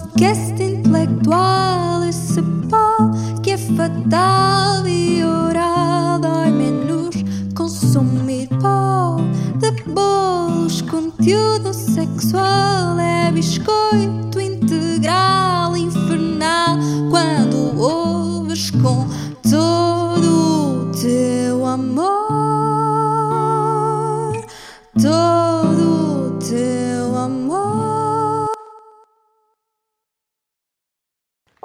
[0.00, 3.10] podcast intelectual, esse pó
[3.42, 6.18] que é fatal e oral.
[6.20, 7.16] Dói menos
[7.54, 9.16] consumir pó
[9.58, 10.82] de bolos.
[10.82, 14.19] Conteúdo sexual é biscoito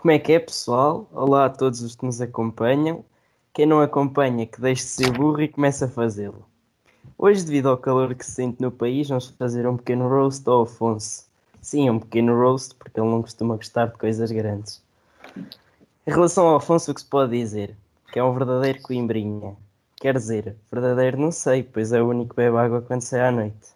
[0.05, 1.09] Como é que é, pessoal?
[1.11, 3.03] Olá a todos os que nos acompanham.
[3.51, 6.45] Quem não acompanha, que deixe de ser burro e comece a fazê-lo.
[7.17, 10.61] Hoje, devido ao calor que se sente no país, vamos fazer um pequeno roast ao
[10.61, 11.25] Afonso.
[11.59, 14.79] Sim, um pequeno roast, porque ele não costuma gostar de coisas grandes.
[16.05, 17.75] Em relação ao Afonso, o que se pode dizer?
[18.13, 19.57] Que é um verdadeiro coimbrinha.
[19.95, 23.31] Quer dizer, verdadeiro não sei, pois é o único que bebe água quando sai à
[23.31, 23.69] noite.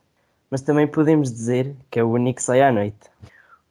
[0.51, 3.09] Mas também podemos dizer que é o único que sai à noite.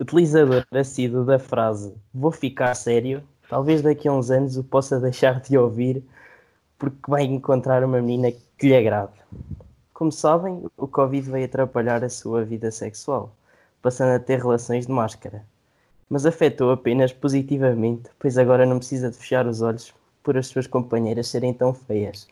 [0.01, 5.41] Utilizador assíduo da frase vou ficar sério, talvez daqui a uns anos o possa deixar
[5.41, 6.05] de ouvir
[6.79, 9.15] porque vai encontrar uma menina que lhe agrade.
[9.93, 13.35] Como sabem, o Covid veio atrapalhar a sua vida sexual,
[13.83, 15.45] passando a ter relações de máscara.
[16.09, 20.69] Mas afetou apenas positivamente, pois agora não precisa de fechar os olhos por as suas
[20.69, 22.29] companheiras serem tão feias.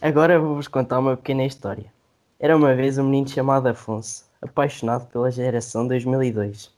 [0.00, 1.92] Agora vou-vos contar uma pequena história.
[2.38, 6.70] Era uma vez um menino chamado Afonso, apaixonado pela geração 2002.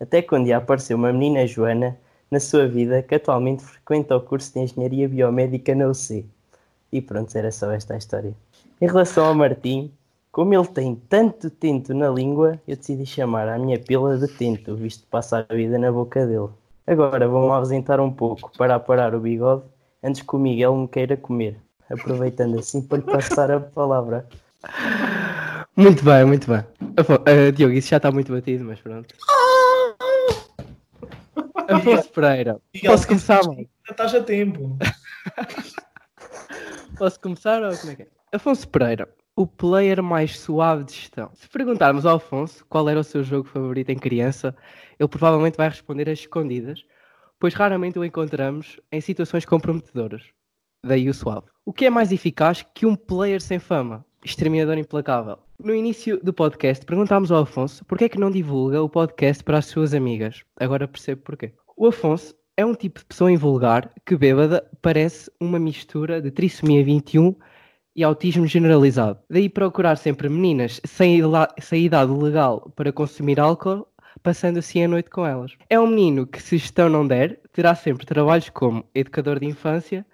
[0.00, 1.96] Até que um apareceu uma menina Joana
[2.30, 6.26] na sua vida que atualmente frequenta o curso de Engenharia Biomédica na UC.
[6.92, 8.34] E pronto, era só esta a história.
[8.80, 9.92] Em relação ao Martim,
[10.32, 14.74] como ele tem tanto tento na língua, eu decidi chamar a minha pila de tento,
[14.74, 16.48] visto que passa a vida na boca dele.
[16.86, 19.62] Agora vou-me ausentar um pouco para aparar o bigode
[20.02, 21.56] antes que o Miguel me queira comer,
[21.88, 24.26] aproveitando assim para lhe passar a palavra.
[25.76, 26.64] Muito bem, muito bem.
[26.96, 29.14] Afo- eh, Diogo, isso já está muito batido, mas pronto.
[31.68, 33.58] Afonso Pereira, Miguel, posso começar, mano?
[33.58, 34.78] Ainda estás a tempo.
[36.96, 38.08] Posso começar ou como é que é?
[38.32, 41.30] Afonso Pereira, o player mais suave de gestão.
[41.34, 44.54] Se perguntarmos ao Afonso qual era o seu jogo favorito em criança,
[44.98, 46.84] ele provavelmente vai responder às escondidas,
[47.40, 50.22] pois raramente o encontramos em situações comprometedoras.
[50.84, 51.46] Daí o suave.
[51.64, 54.04] O que é mais eficaz que um player sem fama?
[54.24, 55.38] Exterminador implacável.
[55.62, 59.58] No início do podcast, perguntámos ao Afonso porquê é que não divulga o podcast para
[59.58, 60.42] as suas amigas.
[60.56, 61.52] Agora percebo porquê.
[61.76, 66.82] O Afonso é um tipo de pessoa invulgar que, bêbada, parece uma mistura de trissomia
[66.82, 67.34] 21
[67.94, 69.18] e autismo generalizado.
[69.28, 71.20] Daí procurar sempre meninas sem,
[71.60, 73.86] sem idade legal para consumir álcool,
[74.22, 75.52] passando assim a noite com elas.
[75.68, 80.06] É um menino que, se gestão não der, terá sempre trabalhos como educador de infância,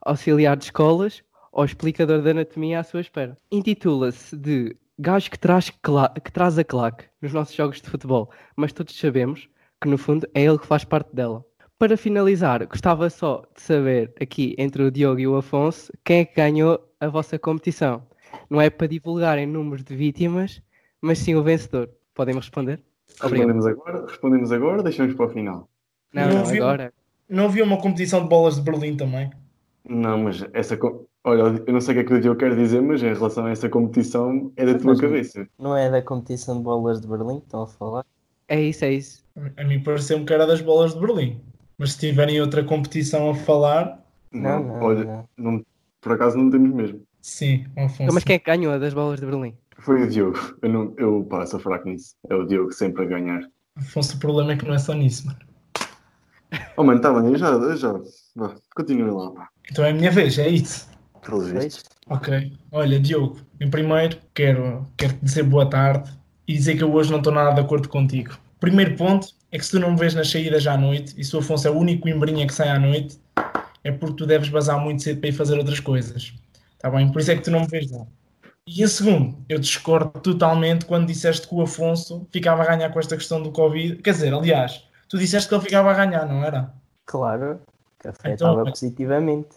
[0.00, 1.22] auxiliar de escolas
[1.58, 3.36] ou explicador de anatomia à sua espera.
[3.50, 8.72] Intitula-se de gajo que traz, que traz a claque nos nossos jogos de futebol, mas
[8.72, 9.48] todos sabemos
[9.80, 11.44] que no fundo é ele que faz parte dela.
[11.76, 16.24] Para finalizar, gostava só de saber aqui entre o Diogo e o Afonso quem é
[16.24, 18.06] que ganhou a vossa competição.
[18.48, 20.62] Não é para divulgarem números de vítimas,
[21.02, 21.90] mas sim o vencedor.
[22.14, 22.80] Podem responder?
[23.20, 23.48] Obrigado.
[23.48, 25.68] Respondemos agora, respondemos agora, deixamos para o final.
[26.14, 26.62] Não, Não não, viu?
[26.62, 26.94] agora.
[27.28, 29.28] Não havia uma competição de bolas de Berlim também?
[29.88, 30.78] Não, mas essa.
[31.24, 33.44] Olha, eu não sei o que é que o Diogo quer dizer, mas em relação
[33.46, 35.46] a essa competição é da tua Mas- cabeça.
[35.58, 38.04] Não é da competição de bolas de Berlim que estão a falar?
[38.46, 39.24] É isso, é isso.
[39.56, 41.40] A mim pareceu-me que era das bolas de Berlim.
[41.76, 44.02] Mas se tiverem outra competição a falar,
[44.32, 45.52] Não, não, olha, não.
[45.52, 45.66] não-
[46.00, 47.02] por acaso não temos mesmo.
[47.20, 48.14] sim, Afonso.
[48.14, 49.54] Mas quem é que ganhou a das bolas de Berlim?
[49.80, 50.38] Foi o Diogo.
[50.62, 52.14] Eu, não, eu sou fraco nisso.
[52.30, 53.42] É o Diogo sempre a ganhar.
[53.76, 55.38] Afonso, o problema é que não é só nisso, mano.
[56.76, 57.48] Oh mano, tá bem, eu já.
[57.48, 58.00] Eu já
[58.74, 59.48] continue lá, pá.
[59.70, 60.88] Então é a minha vez, é isso.
[61.24, 61.84] Pelos vistos.
[62.06, 62.18] Pois?
[62.20, 62.52] Ok.
[62.72, 66.10] Olha, Diogo, em primeiro quero, quero te dizer boa tarde
[66.46, 68.36] e dizer que eu hoje não estou nada de acordo contigo.
[68.60, 71.34] Primeiro ponto é que se tu não me vês nas saídas à noite e se
[71.36, 73.20] o Afonso é o único embrinha que sai à noite,
[73.84, 76.34] é porque tu deves bazar muito cedo para ir fazer outras coisas.
[76.74, 77.10] Está bem?
[77.10, 78.06] Por isso é que tu não me vês lá.
[78.66, 82.98] E em segundo, eu discordo totalmente quando disseste que o Afonso ficava a ganhar com
[82.98, 83.96] esta questão do Covid.
[83.96, 86.72] Quer dizer, aliás, tu disseste que ele ficava a ganhar, não era?
[87.06, 87.60] Claro,
[87.98, 89.48] que afetava Então, positivamente.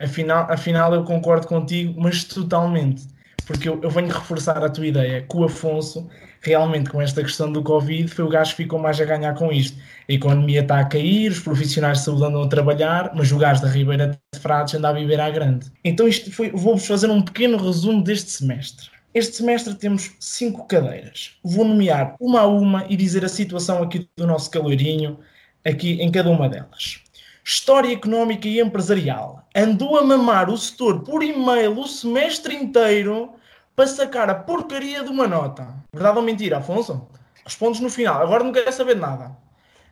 [0.00, 3.06] Afinal, afinal, eu concordo contigo, mas totalmente.
[3.46, 6.08] Porque eu, eu venho reforçar a tua ideia que o Afonso,
[6.40, 9.52] realmente, com esta questão do Covid, foi o gajo que ficou mais a ganhar com
[9.52, 9.76] isto.
[10.08, 13.60] A economia está a cair, os profissionais de saúde andam a trabalhar, mas o gajo
[13.60, 15.70] da Ribeira de Frades anda a viver à grande.
[15.84, 16.50] Então, isto foi.
[16.50, 18.88] Vou-vos fazer um pequeno resumo deste semestre.
[19.12, 21.32] Este semestre temos cinco cadeiras.
[21.42, 25.18] Vou nomear uma a uma e dizer a situação aqui do nosso caloirinho,
[25.64, 27.02] aqui em cada uma delas.
[27.52, 29.44] História Económica e Empresarial.
[29.56, 33.30] Andou a mamar o setor por e-mail o semestre inteiro
[33.74, 35.66] para sacar a porcaria de uma nota.
[35.92, 37.08] Verdade ou mentira, Afonso?
[37.44, 38.22] Respondes no final.
[38.22, 39.36] Agora não quero saber de nada.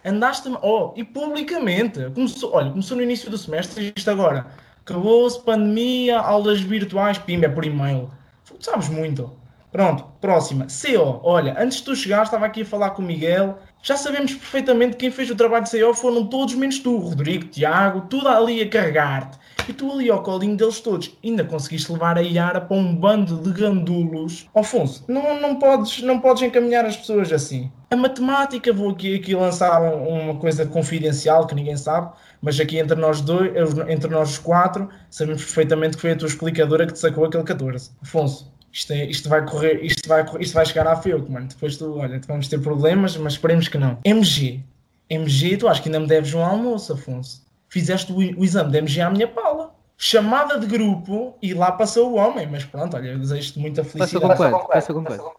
[0.04, 0.48] Andaste.
[0.62, 1.98] Oh, e publicamente.
[2.14, 3.92] Começou, olha, começou no início do semestre.
[3.96, 4.46] Isto agora.
[4.82, 7.18] Acabou-se, pandemia, aulas virtuais.
[7.18, 8.08] Pimba, é por e-mail.
[8.44, 9.36] Tu sabes muito.
[9.72, 10.66] Pronto, próxima.
[10.66, 11.20] CO.
[11.24, 13.58] Olha, antes de tu chegar, estava aqui a falar com o Miguel.
[13.82, 17.46] Já sabemos perfeitamente que quem fez o trabalho de CO foram todos menos tu, Rodrigo,
[17.46, 19.38] Tiago, tudo ali a carregar-te.
[19.68, 21.16] E tu ali ao colinho deles todos.
[21.22, 24.48] Ainda conseguiste levar a Iara para um bando de gandulos.
[24.54, 27.70] Afonso, não, não, podes, não podes encaminhar as pessoas assim.
[27.90, 32.96] A matemática, vou aqui, aqui lançar uma coisa confidencial que ninguém sabe, mas aqui entre
[32.96, 33.52] nós dois,
[33.88, 37.90] entre nós quatro, sabemos perfeitamente que foi a tua explicadora que te sacou aquele 14.
[38.02, 41.46] Afonso, isto, é, isto vai correr, isto vai, isto vai chegar à FEUC, mano.
[41.46, 43.98] Depois tu, olha, vamos ter problemas, mas esperemos que não.
[44.04, 44.62] MG.
[45.08, 47.46] MG, tu acho que ainda me deves um almoço, Afonso.
[47.68, 49.74] Fizeste o, o exame de MG à minha pala.
[49.96, 54.28] Chamada de grupo e lá passou o homem, mas pronto, olha, eu desejo-te muita felicidade.
[54.28, 54.68] Passou com quanto?
[54.68, 55.32] Passou com quanto?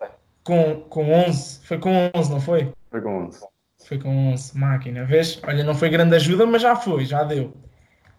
[0.44, 1.60] Com, com 11.
[1.64, 2.74] Foi com 11, não foi?
[2.92, 3.40] Foi com 11.
[3.86, 5.06] Foi com 11, máquina.
[5.06, 5.40] Vês?
[5.48, 7.54] Olha, não foi grande ajuda, mas já foi, já deu.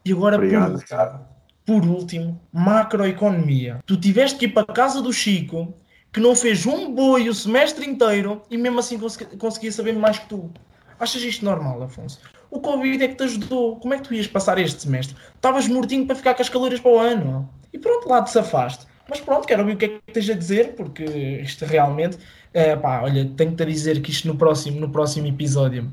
[0.05, 0.73] E agora, Obrigado.
[0.73, 1.27] por último,
[1.70, 3.78] por último, macroeconomia.
[3.87, 5.72] Tu tiveste que ir para a casa do Chico,
[6.12, 10.19] que não fez um boi o semestre inteiro e mesmo assim consegui- conseguia saber mais
[10.19, 10.50] que tu.
[10.99, 12.19] Achas isto normal, Afonso?
[12.50, 13.76] O Covid é que te ajudou.
[13.76, 15.14] Como é que tu ias passar este semestre?
[15.37, 17.49] Estavas mortinho para ficar com as calorias para o ano.
[17.72, 18.84] E pronto, lá te safaste.
[19.08, 22.19] Mas pronto, quero ouvir o que é que tens a dizer, porque isto realmente.
[22.52, 25.88] É, pá, olha, tenho-te a dizer que isto no próximo, no próximo episódio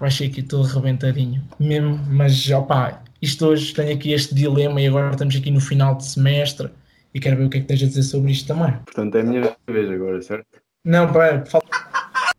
[0.00, 1.40] vai ser aqui todo arrebentadinho.
[1.60, 5.94] Mesmo, mas opá, isto hoje tem aqui este dilema e agora estamos aqui no final
[5.94, 6.70] de semestre
[7.12, 8.72] e quero ver o que é que tens a dizer sobre isto também.
[8.84, 10.46] Portanto, é a minha vez agora, certo?
[10.84, 11.68] Não, pera, falta.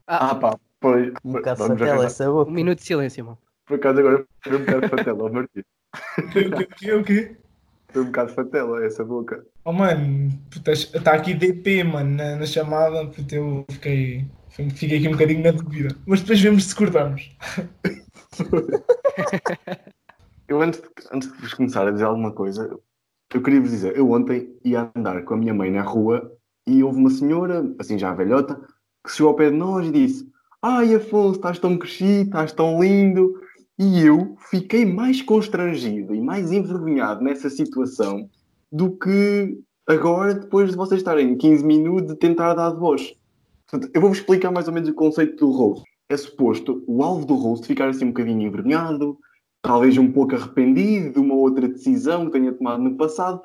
[0.08, 1.14] Ah, pá, pois.
[1.24, 2.50] Um bocado vamos fatela essa boca.
[2.50, 3.38] Um minuto de silêncio, mano.
[3.66, 5.62] Por acaso agora foi um bocado fatela, ó Martim.
[6.18, 7.38] O quê, o quê, o quê?
[7.90, 9.46] Foi um bocado fatela essa boca.
[9.66, 10.30] Oh mano,
[10.76, 15.52] está aqui DP, mano, na, na chamada, puta, eu fiquei, fiquei aqui um bocadinho na
[15.52, 15.96] dúvida.
[16.06, 17.30] Mas depois vemos se cortamos.
[20.52, 22.78] Eu antes de, antes de vos começar a dizer alguma coisa,
[23.34, 26.30] eu queria vos dizer, eu ontem ia andar com a minha mãe na rua
[26.68, 28.60] e houve uma senhora, assim já velhota,
[29.02, 30.30] que chegou ao pé de nós e disse
[30.62, 33.34] Ai Afonso, estás tão crescido, estás tão lindo.
[33.80, 38.30] E eu fiquei mais constrangido e mais envergonhado nessa situação
[38.70, 39.58] do que
[39.88, 43.16] agora, depois de vocês estarem 15 minutos de tentar dar de voz.
[43.70, 45.86] Portanto, eu vou-vos explicar mais ou menos o conceito do roast.
[46.10, 49.18] É suposto o alvo do roast ficar assim um bocadinho envergonhado,
[49.62, 53.42] talvez um pouco arrependido de uma outra decisão que tenha tomado no passado.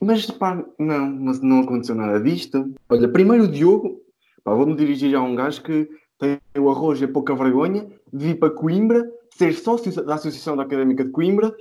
[0.00, 2.72] Mas pá, não, mas não aconteceu nada disto.
[2.88, 4.00] Olha, primeiro o Diogo,
[4.44, 8.26] pá, vou-me dirigir a um gajo que tem o arroz e a pouca vergonha de
[8.26, 11.54] vir para Coimbra, ser sócio da Associação da Académica de Coimbra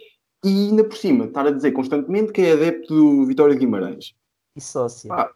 [0.43, 4.13] e ainda por cima estar a dizer constantemente que é adepto do Vitória de Guimarães.
[4.55, 5.11] E sócio.
[5.13, 5.31] Ah,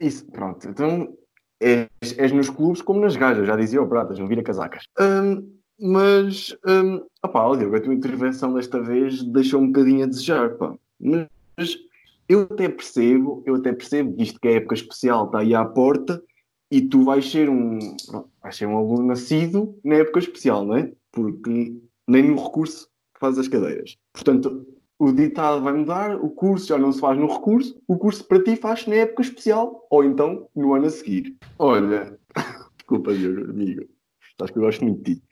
[0.00, 0.68] Isso, pronto.
[0.68, 1.16] Então,
[1.60, 4.84] és, és nos clubes como nas gajas, já dizia o Pratas, não vira casacas.
[5.00, 10.54] Hum, mas, hum, opá, Diogo, a tua intervenção desta vez deixou um bocadinho a desejar,
[10.56, 10.74] pá.
[10.98, 11.78] Mas
[12.28, 16.22] eu até percebo, eu até percebo, visto que a época especial está aí à porta
[16.70, 17.78] e tu vais ser um,
[18.42, 20.92] vais ser um aluno nascido na época especial, não é?
[21.12, 21.76] Porque
[22.06, 22.88] nem no recurso
[23.18, 23.96] faz as cadeiras.
[24.12, 24.66] Portanto,
[24.98, 28.42] o ditado vai mudar, o curso já não se faz no recurso, o curso para
[28.42, 31.36] ti faz na época especial, ou então no ano a seguir.
[31.58, 32.18] Olha,
[32.76, 33.86] desculpa, Diogo, amigo,
[34.40, 35.22] acho que eu gosto muito de ti.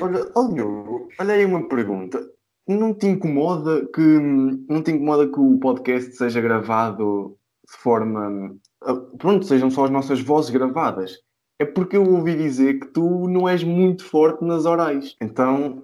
[0.00, 2.20] Olha, Diogo, olha aí uma pergunta.
[2.66, 8.94] Não te incomoda que não te incomoda que o podcast seja gravado de forma ah,
[9.18, 11.18] pronto, sejam só as nossas vozes gravadas?
[11.58, 15.16] É porque eu ouvi dizer que tu não és muito forte nas orais.
[15.20, 15.82] Então,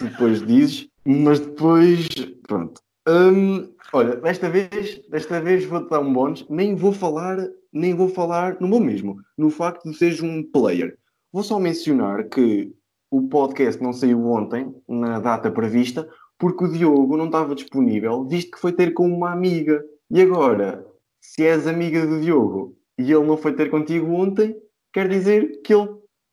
[0.00, 2.08] depois dizes, mas depois,
[2.46, 2.80] pronto.
[3.08, 6.44] Hum, olha, desta vez, desta vez vou-te dar um bónus.
[6.48, 7.38] Nem vou falar,
[7.72, 10.98] nem vou falar no meu mesmo, no facto de seres um player.
[11.32, 12.72] Vou só mencionar que
[13.12, 18.52] o podcast não saiu ontem, na data prevista, porque o Diogo não estava disponível, visto
[18.52, 19.84] que foi ter com uma amiga.
[20.10, 20.82] E agora,
[21.20, 24.56] se és amiga do Diogo e ele não foi ter contigo ontem,
[24.94, 25.90] quer dizer que ele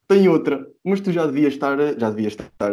[0.07, 0.65] tem outra.
[0.81, 2.71] Mas tu já devias estar, já devias estar,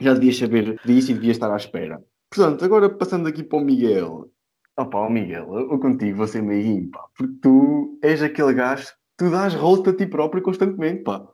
[0.00, 2.00] já devias saber disso e devias estar à espera.
[2.30, 4.30] Portanto, agora passando aqui para o Miguel.
[4.78, 9.24] Opa, o Miguel, eu contigo vou ser meio pá, porque tu és aquele gajo que
[9.26, 11.28] tu dás rosto a ti próprio constantemente, pá.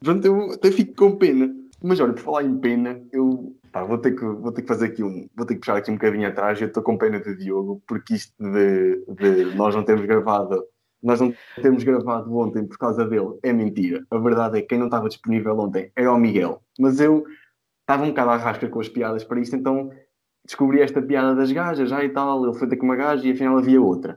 [0.00, 1.54] Portanto, eu até fico com pena.
[1.82, 4.86] Mas olha, por falar em pena, eu pá, vou, ter que, vou ter que fazer
[4.86, 5.28] aqui um.
[5.36, 6.60] Vou ter que puxar aqui um bocadinho atrás.
[6.60, 10.64] Eu estou com pena de Diogo, porque isto de, de nós não termos gravado.
[11.02, 14.02] Nós não termos gravado ontem por causa dele é mentira.
[14.10, 16.62] A verdade é que quem não estava disponível ontem era o Miguel.
[16.78, 17.26] Mas eu
[17.80, 19.90] estava um bocado à rasca com as piadas para isto, então
[20.46, 22.42] descobri esta piada das gajas já e tal.
[22.44, 24.16] Ele foi ter com uma gaja e afinal havia outra.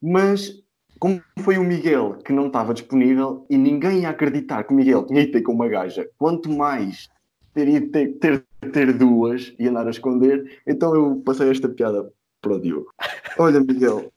[0.00, 0.61] Mas
[1.02, 5.04] como foi o Miguel que não estava disponível e ninguém ia acreditar que o Miguel
[5.04, 7.10] tinha ido ter com uma gaja, quanto mais
[7.52, 12.08] teria de ter, ter, ter duas e andar a esconder, então eu passei esta piada
[12.40, 12.86] para o Diogo.
[13.36, 14.12] Olha, Miguel,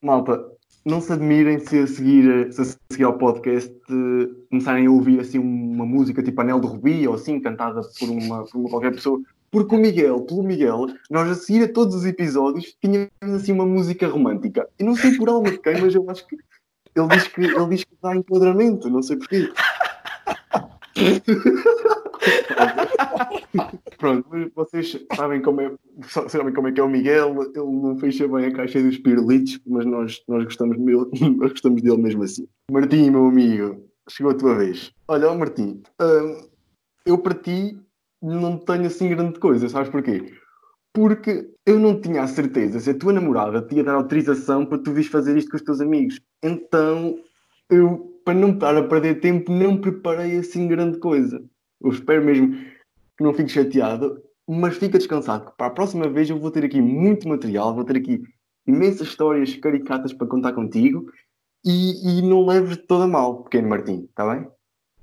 [0.00, 0.40] malta,
[0.84, 5.18] não se admirem se a seguir, se a seguir ao podcast eh, começarem a ouvir
[5.18, 8.92] assim uma música tipo Anel de Rubi ou assim, cantada por uma, por uma qualquer
[8.92, 9.20] pessoa.
[9.54, 13.64] Porque o Miguel, pelo Miguel, nós a seguir a todos os episódios tínhamos assim uma
[13.64, 14.68] música romântica.
[14.80, 16.36] E não sei por alma de quem, mas eu acho que
[16.96, 19.52] ele diz que, ele diz que dá enquadramento, não sei porquê.
[23.96, 25.72] Pronto, mas vocês sabem como é,
[26.28, 29.60] sabem como é que é o Miguel, ele não fecha bem a caixa dos pirulitos,
[29.68, 31.06] mas nós, nós, gostamos, dele,
[31.38, 32.48] nós gostamos dele mesmo assim.
[32.72, 34.90] Martim, meu amigo, chegou a tua vez.
[35.06, 36.48] Olha, Martim, hum,
[37.06, 37.78] eu para ti
[38.24, 40.32] não tenho assim grande coisa, sabes porquê?
[40.94, 44.78] Porque eu não tinha a certeza se a tua namorada te ia dar autorização para
[44.78, 46.20] tu vires fazer isto com os teus amigos.
[46.42, 47.18] Então,
[47.68, 51.44] eu, para não estar a perder tempo, não preparei assim grande coisa.
[51.82, 52.54] Eu espero mesmo
[53.16, 56.64] que não fiques chateado, mas fica descansado, que para a próxima vez eu vou ter
[56.64, 58.22] aqui muito material, vou ter aqui
[58.66, 61.10] imensas histórias caricatas para contar contigo
[61.64, 64.46] e, e não leves toda mal, pequeno Martim, está bem?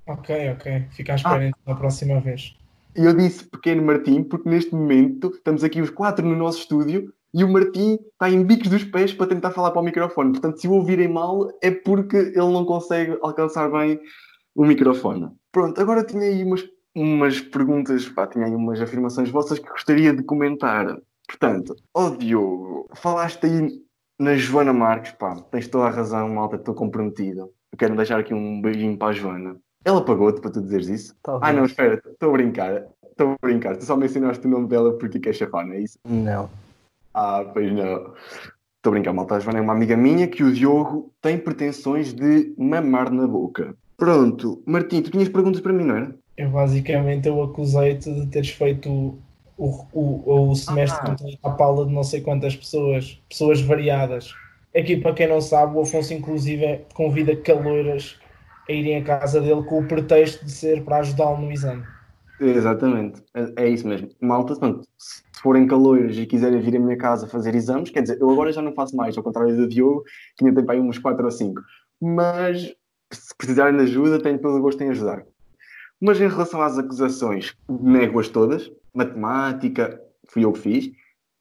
[0.07, 0.87] Ok, ok.
[0.91, 2.55] Fica à espera então da próxima vez.
[2.95, 7.13] E eu disse pequeno Martim porque neste momento estamos aqui os quatro no nosso estúdio
[7.33, 10.31] e o Martim está em bicos dos pés para tentar falar para o microfone.
[10.31, 13.99] Portanto, se o ouvirem mal é porque ele não consegue alcançar bem
[14.53, 15.29] o microfone.
[15.51, 20.13] Pronto, agora tinha aí umas, umas perguntas, pá, tinha aí umas afirmações vossas que gostaria
[20.13, 20.97] de comentar.
[21.25, 23.69] Portanto, ó Diogo, falaste aí
[24.19, 27.49] na Joana Marques, pá, tens toda a razão, malta, estou comprometido.
[27.71, 29.57] Eu quero deixar aqui um beijinho para a Joana.
[29.83, 31.15] Ela pagou-te para tu dizeres isso?
[31.23, 31.49] Talvez.
[31.49, 32.83] Ah, não, espera, estou a brincar.
[33.09, 33.77] Estou a brincar.
[33.77, 35.97] Tu só mencionaste o nome dela porque quer chafar, é isso?
[36.05, 36.49] Não.
[37.13, 38.13] Ah, pois não.
[38.77, 39.35] Estou a brincar, malta.
[39.35, 43.75] A Joana é uma amiga minha que o Diogo tem pretensões de mamar na boca.
[43.97, 44.61] Pronto.
[44.65, 46.15] Martim, tu tinhas perguntas para mim, não era?
[46.37, 49.19] Eu basicamente eu acusei-te de teres feito o,
[49.57, 50.99] o, o, o semestre
[51.43, 51.49] Ah.
[51.49, 54.33] à pala de não sei quantas pessoas, pessoas variadas.
[54.75, 58.17] Aqui, para quem não sabe, o Afonso inclusive convida caloiras
[58.71, 61.83] a irem à casa dele com o pretexto de ser para ajudá-lo no exame.
[62.39, 63.23] Exatamente.
[63.35, 64.09] É, é isso mesmo.
[64.19, 68.19] Malta, pronto, se forem caloiros e quiserem vir à minha casa fazer exames, quer dizer,
[68.19, 70.03] eu agora já não faço mais, ao contrário do Diogo,
[70.35, 71.61] que ainda tem para aí uns 4 ou 5.
[72.01, 72.73] Mas
[73.11, 75.23] se precisarem de ajuda, tenho todo o gosto em ajudar.
[75.99, 78.71] Mas em relação às acusações, nego-as todas.
[78.93, 80.91] Matemática, fui eu que fiz.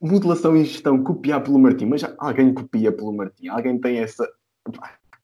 [0.01, 1.87] Mutilação e gestão, copiar pelo Martim.
[1.87, 3.49] Mas alguém copia pelo Martim?
[3.49, 4.29] Alguém tem essa...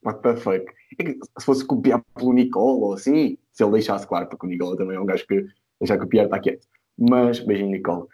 [0.06, 0.64] What the fuck?
[0.98, 4.48] É que se fosse copiar pelo Nicole ou assim, se ele deixasse claro, porque o
[4.48, 5.44] Nicole também é um gajo que
[5.82, 6.66] já copiar está quieto.
[6.96, 8.06] Mas, beijinho, Nicole.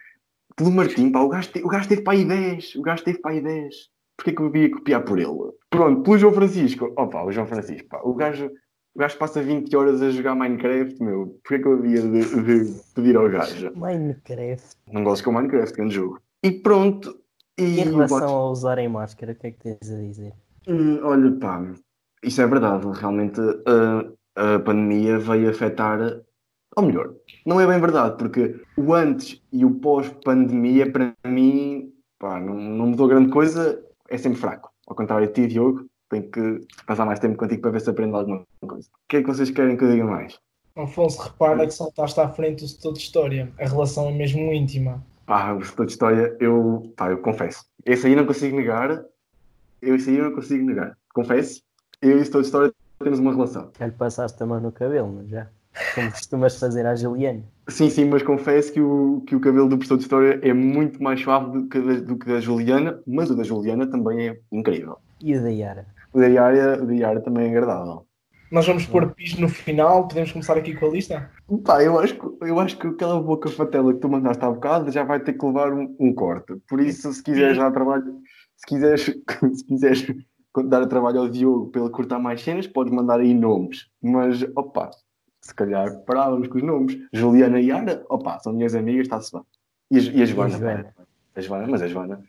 [0.56, 2.75] Pelo Martim, pá, o gajo, te- o gajo teve para aí 10.
[2.76, 3.75] O gajo teve para aí 10.
[4.16, 5.52] Porquê que eu devia copiar por ele?
[5.70, 6.92] Pronto, pelo João Francisco.
[6.96, 8.50] Opa, o João Francisco, pá, o gajo,
[8.94, 11.38] o gajo passa 20 horas a jogar Minecraft, meu.
[11.44, 12.20] Porquê que eu havia de,
[12.64, 13.70] de pedir ao gajo?
[13.75, 14.76] Minecraft.
[14.90, 16.20] Não gosto com Minecraft, grande jogo.
[16.42, 17.18] E pronto.
[17.58, 20.32] E em relação a usarem máscara, o que é que tens a dizer?
[20.69, 21.62] Hum, olha, pá,
[22.23, 22.87] isso é verdade.
[22.95, 25.99] Realmente a, a pandemia veio afetar.
[26.76, 27.14] Ou melhor,
[27.45, 32.87] não é bem verdade, porque o antes e o pós-pandemia, para mim, pá, não, não
[32.87, 34.71] mudou grande coisa, é sempre fraco.
[34.87, 38.16] Ao contrário de ti, Diogo, tenho que passar mais tempo contigo para ver se aprendo
[38.16, 38.88] alguma coisa.
[38.88, 40.38] O que é que vocês querem que eu diga mais?
[40.76, 43.52] Afonso, repara que saltaste à frente do setor de história.
[43.61, 45.04] A relação é mesmo íntima.
[45.26, 47.64] Pá, o estudo de história, eu, pá, eu confesso.
[47.85, 49.04] Esse aí não consigo negar.
[49.83, 50.97] Eu, esse aí eu não consigo negar.
[51.12, 51.61] Confesso.
[52.01, 52.73] Eu e de história
[53.03, 53.71] temos uma relação.
[53.79, 55.49] Já lhe passaste a mão no cabelo, não já?
[55.95, 57.43] Como costumas fazer à Juliana.
[57.69, 61.03] Sim, sim, mas confesso que o, que o cabelo do professor de História é muito
[61.03, 64.39] mais suave do que, da, do que da Juliana, mas o da Juliana também é
[64.53, 64.99] incrível.
[65.21, 65.87] E o da Yara?
[66.12, 68.07] O da Yara, o da Yara também é agradável.
[68.51, 70.07] Nós vamos pôr pis no final.
[70.07, 71.31] Podemos começar aqui com a lista?
[71.65, 74.91] Pá, eu acho, que- eu acho que aquela boca fatela que tu mandaste há bocado
[74.91, 76.55] já vai ter que levar um, um corte.
[76.69, 78.21] Por isso, se quiseres dar trabalho,
[78.62, 79.02] se quiseres,
[79.54, 80.07] se quiseres
[80.66, 83.88] dar trabalho ao Diogo para ele cortar mais cenas, podes mandar aí nomes.
[84.00, 84.90] Mas, opa,
[85.40, 86.99] se calhar parávamos com os nomes.
[87.12, 89.42] Juliana e Yara, opa, são minhas amigas, está-se bem.
[89.90, 90.95] E a, e a Joana, Joana?
[90.97, 91.04] pá,
[91.35, 92.23] a Joana, mas a Joana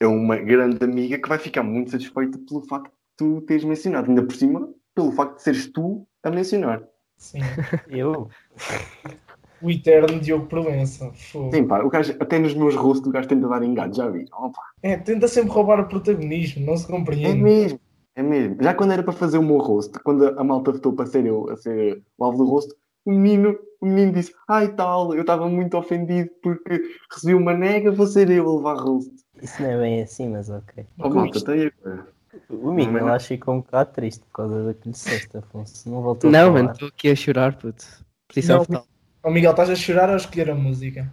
[0.00, 4.08] é uma grande amiga que vai ficar muito satisfeita pelo facto de tu teres mencionado.
[4.08, 6.82] Ainda por cima, pelo facto de seres tu a mencionar.
[7.16, 7.40] Sim.
[7.88, 8.30] Eu?
[9.60, 11.10] O eterno Diogo Provença.
[11.12, 11.54] Fogo.
[11.54, 14.24] Sim, pá, o gajo, até nos meus rostos o gajo tenta dar engado, já vi.
[14.32, 16.64] Opa, É, tenta sempre roubar o protagonismo.
[16.64, 17.42] Não se é compreende.
[17.42, 17.80] mesmo,
[18.14, 18.56] é mesmo.
[18.60, 21.50] Já quando era para fazer o meu rosto, quando a malta votou para ser eu
[21.50, 22.74] a ser o alvo do rosto,
[23.04, 27.90] o menino, o menino disse, ai tal, eu estava muito ofendido porque recebi uma nega,
[27.90, 29.12] vou ser eu a levar rosto.
[29.40, 30.84] Isso não é bem assim, mas ok.
[30.98, 32.06] Oh, malta, tem agora.
[32.50, 33.14] O Miguel Não.
[33.14, 35.88] acho que ficou um bocado triste por causa da que lhe disseste, Afonso.
[35.90, 37.84] Não voltou a Não, mano, estou aqui a chorar, puto.
[38.28, 38.82] Posição Não.
[39.28, 41.12] Ô Miguel, estás a chorar ou a escolher a música?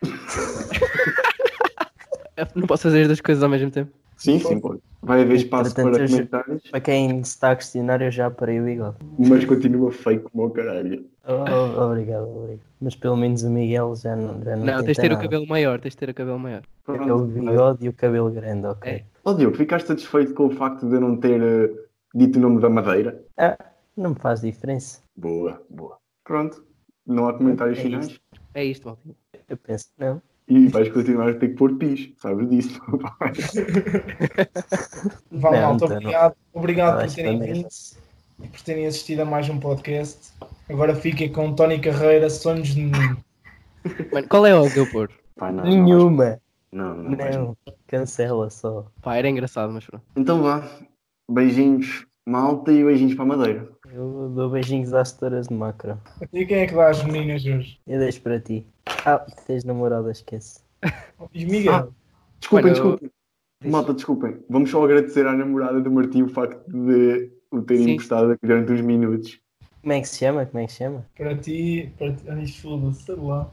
[2.56, 3.92] Não posso fazer as duas coisas ao mesmo tempo.
[4.16, 4.80] Sim, sim, pode.
[5.02, 8.64] Vai haver espaço para eu comentários, Para quem está a questionar, eu já parei o
[8.64, 8.96] bigode.
[9.18, 11.04] mas continua fake como o caralho.
[11.28, 12.62] Oh, oh, obrigado, obrigado.
[12.80, 15.22] Mas pelo menos o Miguel já não, já não, Não, tens de ter o nada.
[15.22, 16.62] cabelo maior, tens de ter o cabelo maior.
[16.88, 18.92] É o bigode e o cabelo grande, ok.
[18.92, 19.04] É.
[19.34, 21.70] Diogo, ficaste satisfeito com o facto de eu não ter eh,
[22.14, 23.22] dito o nome da Madeira?
[23.94, 25.00] Não me faz diferença.
[25.14, 25.98] Boa, boa.
[26.24, 26.64] Pronto,
[27.06, 28.20] não há comentários É finais.
[28.54, 29.16] É isto, Maltinho.
[29.48, 30.22] Eu penso que não.
[30.48, 32.80] E vais continuar a ter que pôr pis, sabes disso?
[35.30, 35.96] Vá, Não, malta, não.
[35.96, 37.68] obrigado, obrigado por Acho que terem não vindo
[38.42, 40.32] e por terem assistido a mais um podcast.
[40.68, 42.90] Agora fiquem com Tony Carreira, Sonhos de.
[44.12, 45.10] Mano, qual é o que eu pôr?
[45.36, 46.40] Pá, não, Nenhuma.
[46.70, 47.56] Não, não, vais- Não.
[47.86, 48.86] Cancela só.
[49.00, 50.04] Pá, era engraçado, mas pronto.
[50.16, 50.66] Então vá.
[51.30, 53.68] Beijinhos, malta, e beijinhos para a Madeira.
[53.92, 55.98] Eu dou beijinhos às setoras de macro.
[56.32, 57.78] E quem é que dá às meninas hoje?
[57.86, 58.66] Eu deixo para ti.
[59.04, 60.60] Ah, tens namorada, esquece.
[61.34, 61.74] E Miguel?
[61.74, 61.88] Ah.
[62.40, 63.10] Desculpem, eu- desculpem.
[63.64, 64.36] Malta, desculpem.
[64.50, 67.90] Vamos só agradecer à namorada do Martim o facto de o terem Sim.
[67.92, 69.38] emprestado aqui durante uns minutos.
[69.80, 70.46] Como é que se chama?
[70.46, 71.06] Como é que se chama?
[71.16, 72.24] Para ti, para ti.
[72.28, 73.48] Ai, foda-se, sei lá.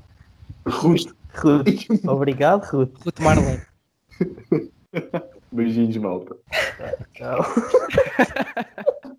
[0.68, 2.06] Ruth, Ruth.
[2.08, 2.92] Obrigado, Ruth.
[3.06, 3.62] Ruth Marlene.
[5.52, 6.36] beijinhos, malta.
[7.14, 7.40] Tchau.